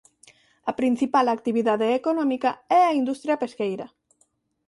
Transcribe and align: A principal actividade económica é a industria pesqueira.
A 0.69 0.71
principal 0.79 1.25
actividade 1.29 1.87
económica 1.99 2.49
é 2.79 2.81
a 2.85 2.95
industria 3.01 3.39
pesqueira. 3.43 3.85